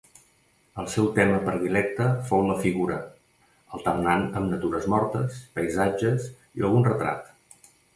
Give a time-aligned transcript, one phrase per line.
[0.83, 2.99] El seu tema predilecte fou la figura,
[3.79, 7.75] alternant amb natures mortes, paisatges i algun retrat.